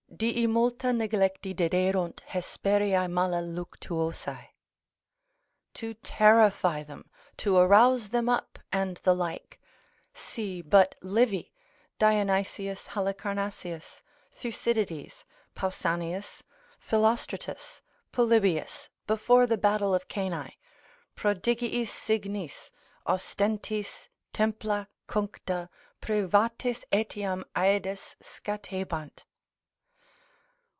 Dii 0.21 0.45
multa 0.45 0.91
neglecti 0.93 1.55
dederunt 1.55 2.19
Hesperiae 2.27 3.07
mala 3.09 3.41
luctuosae, 3.41 4.49
to 5.73 5.95
terrify 5.95 6.83
them, 6.83 7.09
to 7.37 7.57
arouse 7.57 8.09
them 8.09 8.29
up, 8.29 8.59
and 8.71 8.97
the 8.97 9.15
like: 9.15 9.59
see 10.13 10.61
but 10.61 10.93
Livy, 11.01 11.51
Dionysius 11.97 12.89
Halicarnassaeus, 12.89 14.03
Thucydides, 14.31 15.23
Pausanius, 15.55 16.43
Philostratus, 16.77 17.81
Polybius, 18.11 18.89
before 19.07 19.47
the 19.47 19.57
battle 19.57 19.95
of 19.95 20.07
Cannae, 20.07 20.55
prodigiis 21.15 21.87
signis, 21.89 22.69
ostentis, 23.07 24.07
templa 24.33 24.85
cuncta, 25.07 25.67
privates 25.99 26.85
etiam 26.91 27.43
aedes 27.55 28.13
scatebant. 28.21 29.23